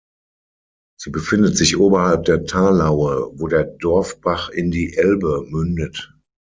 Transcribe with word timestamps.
Sie 0.99 1.11
befindet 1.11 1.55
sich 1.57 1.77
oberhalb 1.77 2.23
der 2.25 2.45
Talaue, 2.45 3.33
wo 3.39 3.45
der 3.47 3.65
Dorfbach 3.65 4.49
in 4.49 4.71
die 4.71 4.97
Elbe 4.97 5.43
mündet. 5.47 6.11